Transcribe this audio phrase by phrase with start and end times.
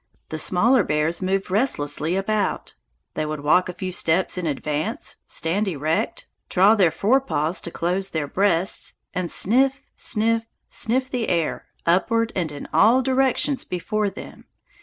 [0.29, 2.73] The smaller bears moved restlessly about;
[3.13, 8.07] they would walk a few steps in advance, stand erect, draw their fore paws close
[8.07, 14.09] to their breasts, and sniff, sniff, sniff the air, upward and in all directions before
[14.09, 14.45] them.